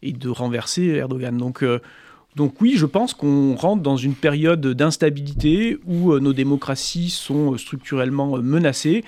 et 0.04 0.12
de 0.12 0.30
renverser 0.30 0.84
Erdogan. 0.84 1.36
Donc, 1.38 1.64
euh, 1.64 1.80
donc 2.36 2.62
oui, 2.62 2.74
je 2.76 2.86
pense 2.86 3.14
qu'on 3.14 3.56
rentre 3.56 3.82
dans 3.82 3.98
une 3.98 4.16
période 4.16 4.66
d'instabilité 4.66 5.80
où 5.86 6.12
euh, 6.12 6.20
nos 6.20 6.34
démocraties 6.34 7.10
sont 7.10 7.58
structurellement 7.58 8.38
menacées. 8.38 9.04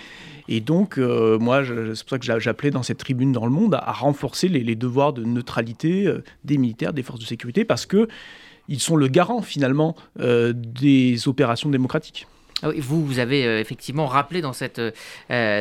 Et 0.48 0.62
donc, 0.62 0.98
euh, 0.98 1.38
moi, 1.40 1.64
c'est 1.66 2.04
pour 2.04 2.10
ça 2.10 2.20
que 2.20 2.40
j'appelais 2.40 2.72
dans 2.72 2.84
cette 2.84 3.00
tribune 3.00 3.32
dans 3.32 3.46
le 3.46 3.52
monde 3.52 3.76
à, 3.76 3.92
renforcer 3.92 4.48
les, 4.48 4.76
devoirs 4.76 5.14
de 5.14 5.24
neutralité 5.24 6.12
des 6.44 6.58
militaires, 6.58 6.94
des 6.94 7.04
forces 7.04 7.20
de 7.20 7.26
sécurité, 7.26 7.66
parce 7.66 7.86
que 7.86 8.08
ils 8.68 8.80
sont 8.80 8.96
le 8.96 9.08
garant 9.08 9.44
finalement 9.44 9.96
des 10.18 11.28
opérations 11.28 11.70
démocratiques. 11.70 12.26
Ah 12.64 12.70
vous, 12.78 13.06
vous 13.06 13.20
avez 13.20 13.60
effectivement 13.60 14.08
rappelé 14.08 14.42
dans 14.42 14.54
cette 14.54 14.82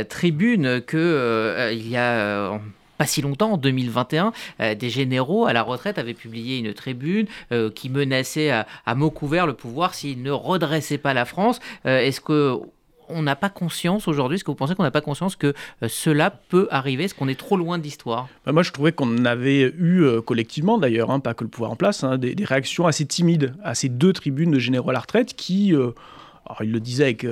tribune 0.08 0.82
qu'il 0.86 1.70
il 1.72 1.88
y 1.88 1.96
a 1.96 2.60
pas 2.96 3.06
si 3.06 3.20
longtemps, 3.22 3.54
en 3.54 3.56
2021, 3.56 4.32
des 4.76 4.90
généraux 4.90 5.46
à 5.46 5.52
la 5.52 5.62
retraite 5.62 5.98
avaient 5.98 6.14
publié 6.14 6.58
une 6.58 6.72
tribune 6.72 7.26
qui 7.74 7.90
menaçait 7.90 8.50
à, 8.50 8.68
à 8.86 8.94
mots 8.94 9.10
couverts 9.10 9.48
le 9.48 9.54
pouvoir 9.54 9.94
s'il 9.94 10.22
ne 10.22 10.30
redressait 10.30 10.98
pas 10.98 11.12
la 11.14 11.24
France. 11.24 11.58
Est-ce 11.84 12.20
que 12.20 12.60
on 13.08 13.22
n'a 13.22 13.36
pas 13.36 13.48
conscience 13.48 14.08
aujourd'hui 14.08 14.36
Est-ce 14.36 14.44
que 14.44 14.50
vous 14.50 14.56
pensez 14.56 14.74
qu'on 14.74 14.82
n'a 14.82 14.90
pas 14.90 15.00
conscience 15.00 15.36
que 15.36 15.48
euh, 15.82 15.88
cela 15.88 16.30
peut 16.30 16.68
arriver? 16.70 17.04
Est-ce 17.04 17.14
qu'on 17.14 17.28
est 17.28 17.38
trop 17.38 17.56
loin 17.56 17.78
de 17.78 17.82
l'histoire? 17.82 18.28
Bah, 18.46 18.52
Moi, 18.52 18.62
je 18.62 18.72
trouvais 18.72 18.92
qu'on 18.92 19.24
avait 19.24 19.72
eu 19.76 20.02
euh, 20.02 20.20
collectivement, 20.20 20.78
d'ailleurs, 20.78 21.10
hein, 21.10 21.20
pas 21.20 21.34
que 21.34 21.44
le 21.44 21.50
pouvoir 21.50 21.70
en 21.70 21.76
place, 21.76 22.04
hein, 22.04 22.18
des, 22.18 22.34
réactions 22.44 22.86
assez 22.86 23.06
timides 23.06 23.54
à 23.62 23.74
ces 23.74 23.88
deux 23.88 24.12
tribunes 24.12 24.50
de 24.50 24.58
généraux 24.58 24.90
à 24.90 24.92
la 24.92 25.00
retraite 25.00 25.34
qui, 25.34 25.74
euh, 25.74 25.90
alors 26.46 26.62
il 26.62 26.72
le 26.72 26.80
disait 26.80 27.04
avec 27.04 27.26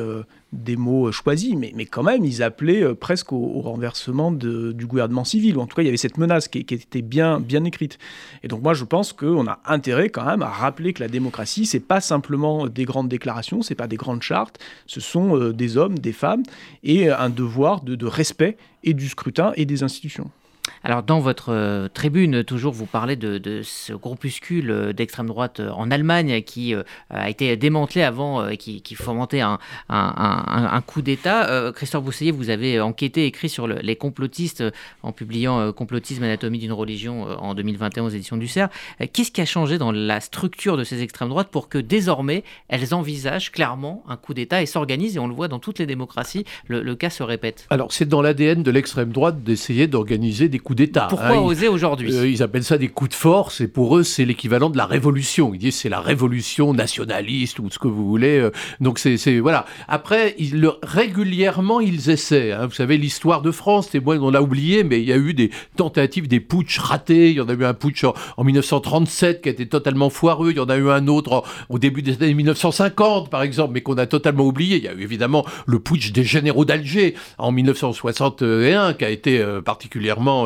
des 0.53 0.77
mots 0.77 1.11
choisis, 1.13 1.55
mais, 1.57 1.73
mais 1.75 1.87
quand 1.87 2.03
même, 2.03 2.25
ils 2.25 2.43
appelaient 2.43 2.83
euh, 2.83 2.95
presque 2.95 3.33
au, 3.33 3.61
renversement 3.63 4.31
du 4.31 4.87
gouvernement 4.87 5.25
civil, 5.25 5.57
ou 5.57 5.61
en 5.61 5.67
tout 5.67 5.77
cas, 5.77 5.83
il 5.83 5.87
y 5.87 5.89
avait 5.89 5.97
cette 5.97 6.19
menace 6.19 6.49
qui, 6.49 6.59
était 6.59 7.03
bien, 7.03 7.41
bien 7.41 7.65
écrite. 7.65 7.99
Et 8.43 8.49
donc 8.49 8.63
moi, 8.63 8.75
je 8.75 8.85
pense 8.85 9.13
qu'on 9.13 9.47
a 9.47 9.61
intérêt 9.65 10.11
quand 10.11 10.25
même 10.25 10.43
à 10.43 10.49
rappeler 10.49 10.93
que 10.93 11.03
la 11.03 11.09
démocratie, 11.09 11.65
c'est 11.65 11.81
pas 11.81 12.01
simplement 12.01 12.67
des 12.67 12.85
grandes 12.85 13.09
déclarations, 13.09 13.63
c'est 13.63 13.75
pas 13.75 13.87
des 13.87 13.97
grandes 13.97 14.23
chartes, 14.23 14.59
ce 14.87 15.01
sont 15.01 15.37
euh, 15.37 15.53
des 15.53 15.77
hommes, 15.77 15.99
des 15.99 16.13
femmes, 16.13 16.43
et 16.83 17.09
un 17.09 17.31
devoir 17.31 17.83
de 17.83 18.07
respect 18.07 18.57
et 18.85 18.95
du 18.95 19.09
scrutin 19.09 19.53
et 19.57 19.65
des 19.65 19.83
institutions. 19.83 20.31
Alors, 20.85 21.03
dans 21.03 21.21
votre 21.21 21.53
euh, 21.53 21.89
tribune, 21.93 22.45
toujours, 22.45 22.73
vous 22.73 22.87
parlez 22.87 23.17
de, 23.17 23.63
ce 23.65 23.93
groupuscule 23.93 24.71
euh, 24.71 24.93
d'extrême 24.93 25.27
droite 25.27 25.61
euh, 25.61 25.71
en 25.71 25.91
Allemagne 25.91 26.43
qui 26.43 26.75
a 27.11 27.29
été 27.29 27.57
démantelé 27.57 28.03
avant 28.03 28.49
et 28.49 28.57
qui, 28.57 28.95
fomentait 28.95 29.41
un, 29.41 29.59
coup 30.87 31.03
d'État. 31.03 31.73
Christophe 31.75 32.05
Bousseillet, 32.05 32.31
vous 32.31 32.51
avez 32.51 32.81
enquêté, 32.81 33.27
écrit 33.27 33.49
sur 33.49 33.67
les 33.67 33.97
complotistes 33.97 34.65
en 35.03 35.13
publiant 35.13 35.73
Complotisme, 35.73 36.23
anatomie 36.23 36.59
d'une 36.59 36.73
religion 36.73 37.23
en 37.23 37.55
2021 37.55 38.05
aux 38.05 38.09
éditions 38.09 38.37
du 38.37 38.49
CERF. 38.49 38.71
Qu'est-ce 39.13 39.31
qui 39.31 39.41
a 39.41 39.45
changé 39.45 39.79
dans 39.79 39.93
la 39.93 40.21
structure 40.21 40.77
de 40.77 40.85
ces 40.85 41.03
extrêmes 41.03 41.29
droites 41.29 41.49
pour 41.49 41.69
que 41.69 41.79
désormais 41.79 42.45
elles 42.69 42.95
envisagent 42.95 43.53
clairement 43.53 44.05
un 44.09 44.17
coup 44.17 44.35
d'État 44.35 44.63
et 44.63 44.67
s'organisent 44.67 45.17
Et 45.17 45.21
on 45.21 45.29
le 45.29 45.35
voit 45.35 45.49
dans 45.49 45.59
toutes 45.59 45.79
les 45.79 45.87
démocraties, 45.87 46.45
le, 46.67 46.83
le 46.83 46.95
cas 46.95 47.11
se 47.11 47.23
répète? 47.23 47.67
Alors, 47.71 47.93
c'est 47.93 48.09
dans 48.09 48.23
l'ADN 48.23 48.63
de 48.63 48.71
l'extrême 48.71 49.13
droite 49.13 49.43
d'essayer 49.43 49.87
d'organiser 49.87 50.49
des 50.53 50.61
coups 50.61 50.77
d'État. 50.77 51.09
Pourquoi 51.11 51.31
hein, 51.31 51.41
oser 51.41 51.67
aujourd'hui 51.67 52.15
euh, 52.15 52.29
Ils 52.29 52.43
appellent 52.43 52.63
ça 52.63 52.79
des 52.79 52.89
coups 52.89 53.11
de 53.11 53.15
force, 53.15 53.61
et 53.61 53.67
pour 53.67 53.97
eux, 53.97 54.05
c'est 54.05 54.25
l'équivalent 54.25 54.71
de 54.71 54.77
la 54.77 54.87
révolution. 54.87 55.53
Ils 55.55 55.59
disent 55.59 55.75
c'est 55.75 55.89
la 55.89 56.01
révolution 56.01 56.73
nationaliste 56.75 57.59
ou 57.59 57.71
ce 57.71 57.79
que 57.79 57.89
vous 57.89 58.07
voulez. 58.07 58.39
Euh. 58.39 58.51
donc 58.81 59.01
c'est 59.01 59.41
voilà. 59.41 59.65
Après, 59.89 60.37
ils, 60.39 60.61
le, 60.61 60.73
régulièrement, 60.83 61.81
ils 61.81 62.11
essaient. 62.11 62.53
Hein. 62.53 62.67
Vous 62.67 62.75
savez, 62.75 62.99
l'histoire 62.99 63.43
de 63.43 63.51
France, 63.51 63.91
moi, 64.05 64.17
on 64.21 64.31
l'a 64.31 64.43
oublié, 64.43 64.85
mais 64.85 65.01
il 65.01 65.09
y 65.09 65.13
a 65.13 65.17
eu 65.17 65.35
des 65.35 65.51
tentatives, 65.77 66.29
des 66.29 66.41
putsch 66.41 66.79
ratés. 66.79 67.31
Il 67.31 67.37
y 67.37 67.41
en 67.41 67.49
a 67.49 67.55
eu 67.55 67.65
un 67.65 67.75
putsch 67.75 68.05
en, 68.05 68.45
1937 68.45 69.43
qui 69.43 69.49
a 69.49 69.53
été 69.53 69.67
totalement 69.67 70.11
foireux. 70.11 70.51
Il 70.51 70.57
y 70.59 70.61
en 70.61 70.69
a 70.69 70.77
eu 70.77 70.91
un 70.91 71.09
autre 71.09 71.43
au 71.71 71.79
début 71.79 72.03
des 72.03 72.15
années 72.23 72.35
1950, 72.35 73.31
par 73.31 73.43
exemple, 73.43 73.73
mais 73.75 73.81
qu'on 73.81 73.97
a 73.97 74.07
totalement 74.07 74.45
oublié. 74.45 74.77
Il 74.77 74.85
y 74.85 74.89
a 74.89 74.93
eu 74.93 75.03
évidemment 75.03 75.47
le 75.67 75.79
putsch 75.79 76.13
des 76.13 76.25
généraux 76.25 76.65
d'Alger 76.65 77.15
en 77.39 77.53
1961 77.53 78.93
qui 78.95 79.05
a 79.05 79.11
été 79.11 79.39
euh, 79.41 79.63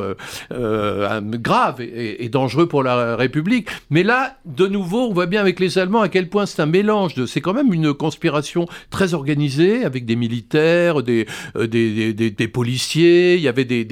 particulièrement 0.00 0.17
euh, 0.53 1.21
grave 1.21 1.81
et, 1.81 2.29
dangereux 2.29 2.67
pour 2.67 2.83
la 2.83 3.17
République. 3.17 3.69
Mais 3.91 4.03
là, 4.03 4.37
de 4.45 4.67
nouveau, 4.67 5.09
on 5.09 5.12
voit 5.12 5.26
bien 5.26 5.41
avec 5.41 5.61
les 5.61 5.79
Allemands 5.79 6.03
à 6.03 6.09
quel 6.09 6.29
point 6.29 6.47
c'est 6.47 6.62
un 6.62 6.67
mélange 6.67 7.15
de. 7.15 7.26
C'est 7.26 7.41
quand 7.41 7.55
même 7.55 7.73
une 7.73 7.95
conspiration 7.95 8.67
très 8.91 9.15
organisée 9.15 9.85
avec 9.85 10.05
des 10.05 10.17
militaires, 10.17 11.03
des, 11.03 11.26
euh, 11.57 12.49
policiers, 12.53 13.35
il 13.37 13.43
y 13.43 13.49
avait 13.49 13.65
des, 13.65 13.85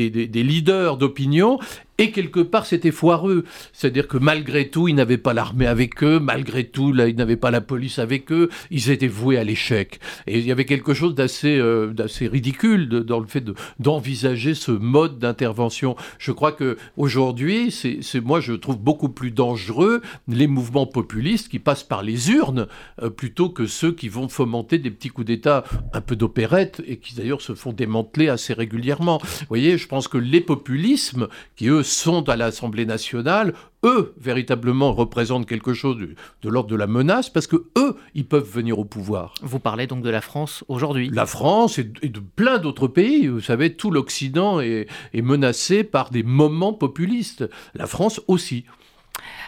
leaders 0.43 0.97
d'opinion 0.97 1.59
et 1.99 2.11
quelque 2.11 2.41
part, 2.41 2.67
c'était 2.67 2.91
foireux. 2.91 3.45
C'est-à-dire 3.73 4.09
que 4.09 4.19
malgré 4.19 4.69
tout, 4.69 4.89
ils 4.89 4.95
n'avaient 4.95 5.19
pas 5.19 5.33
l'armée 5.33 5.67
avec 5.67 6.03
eux, 6.03 6.19
malgré 6.19 6.65
tout, 6.65 6.93
là, 6.93 7.07
ils 7.09 7.17
n'avaient 7.17 7.37
pas 7.37 7.51
la 7.51 7.61
police 7.61 7.99
avec 7.99 8.33
eux, 8.33 8.49
ils 8.71 8.91
étaient 8.91 9.07
voués 9.07 9.39
à 9.39 9.45
l'échec. 9.45 10.01
Et 10.27 10.39
il 10.39 10.47
y 10.47 10.53
avait 10.53 10.65
quelque 10.65 10.95
chose 10.95 11.15
d'assez 11.15 11.57
euh, 11.59 11.93
ridicule 12.23 12.89
dans 12.89 13.21
le 13.21 13.27
fait 13.27 13.45
d'envisager 13.79 14.55
ce 14.55 14.73
mode 14.73 15.19
d'intervention. 15.19 15.95
Je 16.19 16.33
crois 16.33 16.53
que 16.53 16.77
aujourd'hui, 16.97 17.71
c'est 17.71 18.21
moi, 18.21 18.41
je 18.41 18.55
trouve 18.55 18.79
beaucoup 18.79 19.09
plus 19.09 19.31
dangereux 19.31 20.03
les 20.29 20.47
mouvements 20.47 20.87
populistes 20.87 21.49
qui 21.49 21.59
passent 21.59 21.85
par 21.85 22.03
les 22.03 22.31
urnes 22.31 22.67
euh, 23.03 23.11
plutôt 23.11 23.51
que 23.51 23.67
ceux 23.67 23.93
qui 23.93 24.09
vont 24.09 24.29
fomenter 24.29 24.79
des 24.79 24.91
petits 24.91 25.11
coups 25.11 25.27
d'État 25.27 25.65
un 25.93 26.01
peu 26.01 26.17
d'opérette 26.17 26.83
et 26.87 26.97
qui 26.97 27.15
d'ailleurs 27.15 27.41
se 27.41 27.55
font 27.55 27.73
démanteler 27.73 28.29
assez 28.29 28.53
régulièrement. 28.53 29.19
Vous 29.23 29.47
voyez, 29.49 29.79
je 29.79 29.87
pense 29.87 30.09
que 30.09 30.19
les 30.19 30.41
populismes, 30.41 31.29
qui 31.57 31.69
eux 31.69 31.84
sont 31.85 32.29
à 32.29 32.37
l'Assemblée 32.37 32.87
nationale, 32.87 33.55
eux 33.85 34.15
véritablement 34.19 34.93
représentent 34.93 35.47
quelque 35.47 35.75
chose 35.75 35.97
de, 35.99 36.49
l'ordre 36.49 36.71
de 36.71 36.77
la 36.77 36.87
menace 36.87 37.31
parce 37.31 37.47
que 37.47 37.67
eux, 37.79 37.97
ils 38.15 38.27
peuvent 38.27 38.49
venir 38.49 38.79
au 38.79 38.85
pouvoir. 38.85 39.35
Vous 39.43 39.59
parlez 39.59 39.87
donc 39.87 40.03
de 40.03 40.11
la 40.11 40.21
France 40.21 40.65
aujourd'hui 40.69 41.11
La 41.13 41.27
France 41.27 41.79
et, 41.79 41.85
de 41.85 42.21
plein 42.21 42.59
d'autres 42.59 42.89
pays. 42.89 43.29
Vous 43.29 43.41
savez, 43.41 43.75
tout 43.75 43.91
l'Occident 43.91 44.61
est, 44.61 44.87
menacé 45.15 45.85
par 45.85 46.11
des 46.11 46.23
moments 46.23 46.73
populistes. 46.73 47.49
La 47.75 47.87
France 47.87 48.21
aussi. 48.27 48.65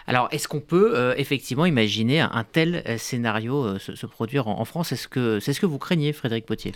Alors, 0.07 0.29
est-ce 0.31 0.47
qu'on 0.47 0.61
peut 0.61 0.93
euh, 0.95 1.15
effectivement 1.17 1.67
imaginer 1.67 2.21
un, 2.21 2.45
tel 2.45 2.85
euh, 2.87 2.97
scénario 2.97 3.65
euh, 3.65 3.79
se, 3.79 4.07
produire 4.07 4.47
en, 4.47 4.65
France? 4.65 4.93
Est-ce 4.93 5.09
que 5.09 5.41
c'est 5.41 5.53
ce 5.53 5.61
que 5.61 5.67
vous 5.67 5.79
craignez, 5.79 6.13
Frédéric 6.13 6.47
Potier? 6.47 6.73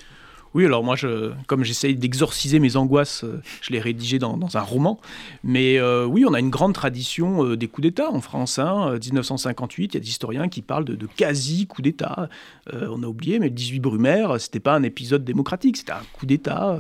Oui, 0.53 0.65
alors 0.65 0.83
moi, 0.83 0.97
je, 0.97 1.31
comme 1.47 1.63
j'essaye 1.63 1.95
d'exorciser 1.95 2.59
mes 2.59 2.77
angoisses, 2.77 3.23
euh, 3.23 3.41
je 3.61 3.73
l'ai 3.73 3.79
rédigé 3.79 4.19
dans, 4.19 4.37
un 4.55 4.61
roman. 4.61 4.99
Mais 5.45 5.79
euh, 5.79 6.05
oui, 6.05 6.25
on 6.27 6.35
a 6.35 6.41
une 6.41 6.51
grande 6.51 6.75
tradition 6.75 7.45
euh, 7.45 7.57
des 7.57 7.69
coups 7.69 7.83
d'État 7.83 8.11
en 8.11 8.21
France. 8.21 8.59
Hein. 8.59 8.99
1958, 9.01 9.95
il 9.95 9.97
y 9.97 9.97
a 9.99 10.01
des 10.01 10.09
historiens 10.09 10.49
qui 10.49 10.63
parlent 10.63 10.85
de, 10.85 11.07
quasi 11.07 11.67
coups 11.67 11.85
d'État. 11.85 12.29
on 12.73 13.03
a 13.03 13.07
oublié, 13.07 13.39
mais 13.39 13.47
le 13.47 13.55
18 13.55 13.81
Brumaire, 13.81 14.41
c'était 14.41 14.61
pas 14.61 14.75
un 14.75 14.83
épisode 14.83 15.25
démocratique, 15.25 15.77
c'était 15.77 15.93
un 15.93 16.03
coup 16.13 16.27
d'État. 16.27 16.77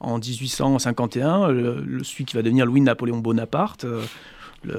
en 0.00 0.18
1851, 0.18 1.48
le, 1.48 2.04
celui 2.04 2.24
qui 2.24 2.36
va 2.36 2.42
devenir 2.42 2.66
Louis-Napoléon 2.66 3.18
Bonaparte 3.18 3.86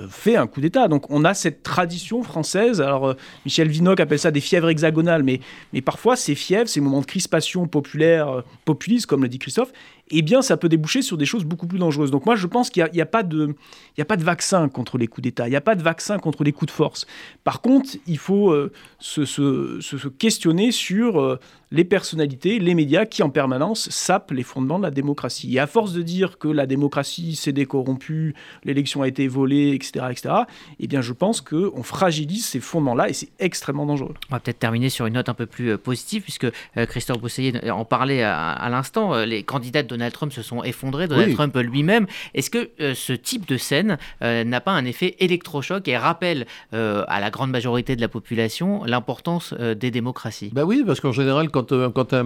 fait 0.09 0.35
un 0.35 0.47
coup 0.47 0.61
d'État. 0.61 0.87
Donc 0.87 1.09
on 1.09 1.25
a 1.25 1.33
cette 1.33 1.63
tradition 1.63 2.23
française. 2.23 2.81
Alors 2.81 3.09
euh, 3.09 3.13
Michel 3.45 3.67
Vinocq 3.67 3.99
appelle 3.99 4.19
ça 4.19 4.31
des 4.31 4.41
fièvres 4.41 4.69
hexagonales, 4.69 5.23
mais, 5.23 5.39
mais 5.73 5.81
parfois 5.81 6.15
ces 6.15 6.35
fièvres, 6.35 6.69
ces 6.69 6.81
moments 6.81 7.01
de 7.01 7.05
crispation 7.05 7.67
populaire, 7.67 8.29
euh, 8.29 8.41
populiste, 8.65 9.05
comme 9.05 9.23
le 9.23 9.29
dit 9.29 9.39
Christophe, 9.39 9.71
eh 10.11 10.21
bien, 10.21 10.41
ça 10.41 10.57
peut 10.57 10.69
déboucher 10.69 11.01
sur 11.01 11.17
des 11.17 11.25
choses 11.25 11.45
beaucoup 11.45 11.67
plus 11.67 11.79
dangereuses. 11.79 12.11
Donc 12.11 12.25
moi, 12.25 12.35
je 12.35 12.47
pense 12.47 12.69
qu'il 12.69 12.87
n'y 12.93 13.01
a, 13.01 13.05
pas 13.05 13.23
de, 13.23 13.55
a 13.97 14.05
pas 14.05 14.17
de 14.17 14.23
vaccin 14.23 14.67
contre 14.69 14.97
les 14.97 15.07
coups 15.07 15.23
d'État, 15.23 15.47
il 15.47 15.51
n'y 15.51 15.55
a 15.55 15.61
pas 15.61 15.75
de 15.75 15.81
vaccin 15.81 16.19
contre 16.19 16.43
les 16.43 16.51
coups 16.51 16.71
de 16.71 16.75
force. 16.75 17.07
Par 17.43 17.61
contre, 17.61 17.91
il 18.07 18.17
faut 18.17 18.51
euh, 18.51 18.71
se, 18.99 20.07
questionner 20.09 20.71
sur 20.71 21.19
euh, 21.19 21.39
les 21.71 21.83
personnalités, 21.83 22.59
les 22.59 22.75
médias 22.75 23.05
qui 23.05 23.23
en 23.23 23.29
permanence 23.29 23.89
sapent 23.89 24.31
les 24.31 24.43
fondements 24.43 24.77
de 24.77 24.83
la 24.83 24.91
démocratie. 24.91 25.55
Et 25.55 25.59
à 25.59 25.67
force 25.67 25.93
de 25.93 26.01
dire 26.01 26.37
que 26.37 26.47
la 26.47 26.65
démocratie 26.65 27.35
s'est 27.35 27.53
décorrompue, 27.53 28.35
l'élection 28.63 29.01
a 29.01 29.07
été 29.07 29.27
volée, 29.27 29.71
etc., 29.73 30.05
etc., 30.09 30.35
eh 30.79 30.87
bien, 30.87 31.01
je 31.01 31.13
pense 31.13 31.41
qu'on 31.41 31.83
fragilise 31.83 32.45
ces 32.45 32.59
fondements-là 32.59 33.09
et 33.09 33.13
c'est 33.13 33.29
extrêmement 33.39 33.85
dangereux. 33.85 34.13
On 34.29 34.35
va 34.35 34.39
peut-être 34.39 34.59
terminer 34.59 34.89
sur 34.89 35.05
une 35.05 35.13
note 35.13 35.29
un 35.29 35.33
peu 35.33 35.45
plus 35.45 35.71
euh, 35.71 35.77
positive, 35.77 36.23
puisque 36.23 36.47
Christophe 36.75 37.19
Bousseillet 37.19 37.69
en 37.69 37.85
parlait 37.85 38.23
à, 38.23 38.67
l'instant. 38.69 39.23
les 39.25 39.43
candidats 39.43 39.83
de 39.83 39.87
Donald 39.87 40.13
Trump 40.13 40.31
se 40.33 40.41
sont 40.41 40.63
effondrés, 40.63 41.07
Donald 41.07 41.33
Trump 41.33 41.55
lui-même. 41.57 42.07
Est-ce 42.33 42.49
que 42.49 42.69
euh, 42.79 42.93
ce 42.95 43.13
type 43.13 43.47
de 43.47 43.57
scène 43.57 43.97
euh, 44.21 44.43
n'a 44.43 44.61
pas 44.61 44.71
un 44.71 44.85
effet 44.85 45.15
électrochoc 45.19 45.87
et 45.87 45.97
rappelle 45.97 46.45
euh, 46.73 47.03
à 47.07 47.19
la 47.19 47.29
grande 47.29 47.51
majorité 47.51 47.95
de 47.95 48.01
la 48.01 48.07
population 48.07 48.83
l'importance 48.85 49.53
des 49.53 49.91
démocraties? 49.91 50.51
Bah 50.53 50.65
oui, 50.65 50.83
parce 50.85 50.99
qu'en 50.99 51.11
général, 51.11 51.49
quand, 51.49 51.60
quand 51.69 52.13
un, 52.13 52.23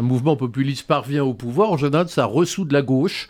mouvement 0.00 0.36
populiste 0.36 0.86
parvient 0.86 1.24
au 1.24 1.34
pouvoir, 1.34 1.72
en 1.72 1.76
général, 1.76 2.08
ça 2.08 2.24
ressout 2.24 2.64
de 2.64 2.72
la 2.72 2.82
gauche, 2.82 3.28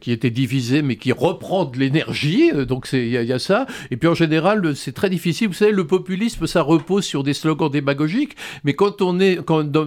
qui 0.00 0.12
était 0.12 0.30
divisée, 0.30 0.82
mais 0.82 0.96
qui 0.96 1.12
reprend 1.12 1.64
de 1.64 1.78
l'énergie. 1.78 2.50
donc 2.66 2.88
il 2.92 3.08
y, 3.08 3.32
a 3.32 3.38
ça. 3.38 3.66
Et 3.90 3.96
puis 3.96 4.08
en 4.08 4.14
général, 4.14 4.74
c'est 4.76 4.92
très 4.92 5.10
difficile. 5.10 5.48
Vous 5.48 5.54
savez, 5.54 5.72
le 5.72 5.86
populisme, 5.86 6.46
ça 6.46 6.62
repose 6.62 7.04
sur 7.04 7.22
des 7.22 7.34
slogans 7.34 7.70
démagogiques, 7.70 8.36
mais 8.64 8.74
quand 8.74 9.02
on 9.02 9.20
est 9.20 9.38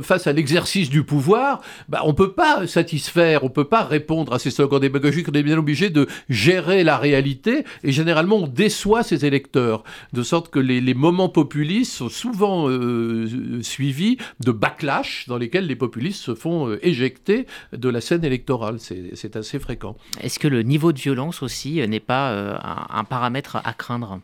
face 0.03 0.27
à 0.27 0.33
l'exercice 0.33 0.89
du 0.89 1.03
pouvoir, 1.03 1.61
bah, 1.87 2.01
on 2.05 2.13
peut 2.13 2.31
pas 2.31 2.67
satisfaire 2.67 3.09
on 3.41 3.45
ne 3.45 3.49
peut 3.49 3.65
pas 3.65 3.83
répondre 3.83 4.33
à 4.33 4.39
ces 4.39 4.51
slogans 4.51 4.79
démagogiques, 4.79 5.27
on 5.29 5.33
est 5.33 5.43
bien 5.43 5.57
obligé 5.57 5.89
de 5.89 6.07
gérer 6.29 6.83
la 6.83 6.97
réalité, 6.97 7.65
et 7.83 7.91
généralement 7.91 8.37
on 8.37 8.47
déçoit 8.47 9.03
ses 9.03 9.25
électeurs, 9.25 9.83
de 10.13 10.23
sorte 10.23 10.49
que 10.49 10.59
les, 10.59 10.93
moments 10.93 11.29
populistes 11.29 11.93
sont 11.93 12.09
souvent 12.09 12.67
euh, 12.67 13.61
suivis 13.61 14.17
de 14.43 14.51
backlash 14.51 14.88
dans 15.27 15.37
lesquels 15.37 15.67
les 15.67 15.75
populistes 15.75 16.21
se 16.21 16.35
font 16.35 16.69
euh, 16.69 16.85
éjecter 16.85 17.45
de 17.73 17.89
la 17.89 18.01
scène 18.01 18.23
électorale. 18.23 18.77
C'est 18.79 19.35
assez 19.35 19.59
fréquent. 19.59 19.95
Est-ce 20.21 20.39
que 20.39 20.47
le 20.47 20.63
niveau 20.63 20.91
de 20.91 20.99
violence 20.99 21.43
aussi 21.43 21.85
n'est 21.87 21.99
pas 21.99 22.31
euh, 22.31 22.57
un 22.89 23.03
paramètre 23.03 23.57
à 23.63 23.73
craindre? 23.73 24.19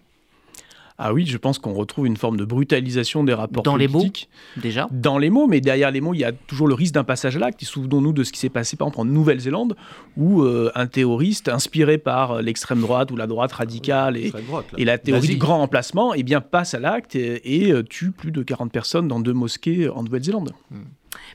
Ah 0.97 1.13
oui, 1.13 1.25
je 1.25 1.37
pense 1.37 1.59
qu'on 1.59 1.73
retrouve 1.73 2.07
une 2.07 2.15
forme 2.15 2.37
de 2.37 2.45
brutalisation 2.45 3.25
des 3.25 3.33
rapports 3.33 3.63
Dans 3.63 3.73
politiques. 3.73 4.29
les 4.55 4.61
mots, 4.61 4.61
déjà 4.61 4.87
Dans 4.91 5.17
les 5.17 5.29
mots, 5.29 5.45
mais 5.45 5.59
derrière 5.59 5.91
les 5.91 5.99
mots, 5.99 6.13
il 6.13 6.19
y 6.19 6.23
a 6.23 6.31
toujours 6.31 6.67
le 6.67 6.73
risque 6.73 6.93
d'un 6.93 7.03
passage 7.03 7.35
à 7.35 7.39
l'acte. 7.39 7.61
Et 7.61 7.65
souvenons-nous 7.65 8.13
de 8.13 8.23
ce 8.23 8.31
qui 8.31 8.39
s'est 8.39 8.49
passé, 8.49 8.77
par 8.77 8.87
exemple, 8.87 9.01
en 9.01 9.05
Nouvelle-Zélande, 9.05 9.75
où 10.15 10.43
euh, 10.43 10.71
un 10.73 10.87
terroriste, 10.87 11.49
inspiré 11.49 11.97
par 11.97 12.41
l'extrême 12.41 12.79
droite 12.79 13.11
ou 13.11 13.17
la 13.17 13.27
droite 13.27 13.51
radicale 13.51 14.15
et, 14.15 14.31
droite, 14.31 14.71
là. 14.71 14.77
et 14.77 14.85
la 14.85 14.97
théorie 14.97 15.27
du 15.27 15.35
grand 15.35 15.61
emplacement, 15.61 16.13
eh 16.13 16.23
bien, 16.23 16.39
passe 16.39 16.73
à 16.73 16.79
l'acte 16.79 17.15
et, 17.15 17.65
et, 17.65 17.71
euh, 17.73 17.83
tue 17.83 18.11
plus 18.11 18.31
de 18.31 18.41
40 18.41 18.71
personnes 18.71 19.09
dans 19.09 19.19
deux 19.19 19.33
mosquées 19.33 19.89
en 19.89 20.01
Nouvelle-Zélande. 20.01 20.53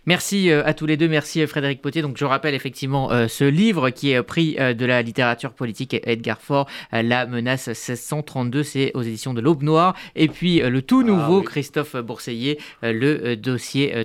Merci 0.06 0.50
euh, 0.50 0.62
à 0.64 0.74
tous 0.74 0.86
les 0.86 0.96
deux, 0.96 1.08
merci 1.08 1.42
euh, 1.42 1.46
Frédéric 1.46 1.80
Potier. 1.82 2.02
Donc 2.02 2.16
je 2.16 2.24
rappelle 2.24 2.54
effectivement 2.54 3.10
euh, 3.12 3.28
ce 3.28 3.44
livre 3.44 3.90
qui 3.90 4.10
est 4.12 4.22
pris 4.22 4.54
de 4.54 4.86
la 4.86 5.02
littérature 5.02 5.52
politique 5.52 5.96
Edgar 6.04 6.40
Faure, 6.40 6.66
La 6.92 7.26
menace 7.26 7.68
1632, 7.68 8.62
c'est 8.62 8.90
aux 8.94 9.02
éditions 9.02 9.34
de 9.34 9.40
l'Aube 9.40 9.62
Noire. 9.62 9.94
Et 10.16 10.28
puis 10.28 10.60
le 10.60 10.82
tout 10.82 11.02
nouveau 11.02 11.40
oui. 11.40 11.44
Christophe 11.44 11.96
Bourseillet, 11.96 12.58
euh, 12.84 12.92
le 12.92 13.36
dossier 13.36 13.94
euh, 13.94 14.04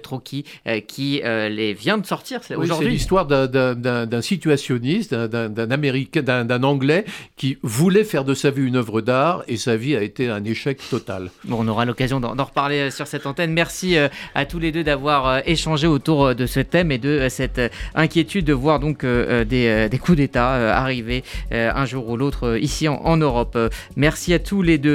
qui 0.80 1.22
les 1.26 1.74
vient 1.74 1.98
de 1.98 2.06
sortir 2.06 2.40
Oui, 2.42 2.46
c'est 2.48 2.56
aujourd'hui. 2.56 2.90
l'histoire 2.90 3.26
d'un- 3.26 4.22
situationniste, 4.22 5.14
d'un- 5.14 5.72
américain, 5.72 6.22
d'un 6.22 6.64
anglais 6.64 7.06
qui 7.38 7.58
voulait 7.62 8.04
faire 8.04 8.24
de 8.26 8.34
sa 8.34 8.52
vie 8.52 8.66
une 8.68 8.76
œuvre 8.76 9.02
d'art 9.02 9.44
et 9.48 9.58
sa 9.58 9.76
vie 9.78 9.96
a 9.96 10.02
été 10.02 10.30
un 10.30 10.44
échec 10.44 10.80
total. 10.90 11.30
Bon, 11.44 11.58
on 11.60 11.68
aura 11.68 11.86
l'occasion 11.86 12.20
d'en 12.20 12.44
reparler 12.44 12.92
sur 12.92 13.08
cette 13.08 13.26
antenne. 13.26 13.52
Merci 13.54 13.98
à 14.34 14.46
tous 14.46 14.60
les 14.60 14.72
deux 14.72 14.84
d'avoir 14.84 15.28
euh, 15.28 15.40
autour 15.84 16.28
euh, 16.28 16.34
de 16.34 16.46
ce 16.46 16.62
thème 16.62 16.92
et 16.92 16.98
de 16.98 17.10
euh, 17.10 17.30
cette 17.30 17.60
euh, 17.60 17.70
inquiétude 17.94 18.46
de 18.46 18.54
voir 18.54 18.80
donc 18.80 19.06
des, 19.06 19.90
coups 20.02 20.18
d'État 20.18 20.76
arriver 20.76 21.24
un 21.52 21.86
jour 21.86 22.10
ou 22.10 22.18
l'autre 22.18 22.58
ici 22.60 22.88
en, 22.88 23.18
Europe. 23.18 23.58
Merci 23.96 24.34
à 24.34 24.40
tous 24.40 24.62
les 24.62 24.78
deux. 24.78 24.94